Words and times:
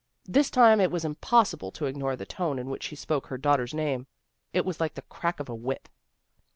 This 0.25 0.49
time 0.49 0.81
it 0.81 0.89
was 0.89 1.05
impossible 1.05 1.69
to 1.73 1.85
ignore 1.85 2.15
the 2.15 2.25
tone 2.25 2.57
in 2.57 2.71
which 2.71 2.81
she 2.81 2.95
spoke 2.95 3.27
her 3.27 3.37
daugh 3.37 3.57
ter's 3.57 3.73
name. 3.75 4.07
It 4.51 4.65
was 4.65 4.79
like 4.79 4.95
the 4.95 5.03
crack 5.03 5.39
of 5.39 5.47
a 5.47 5.53
whip. 5.53 5.87